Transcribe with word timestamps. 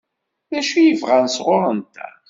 D 0.51 0.51
acu 0.59 0.77
i 0.79 0.91
bɣan 1.01 1.27
sɣur-nteɣ? 1.35 2.13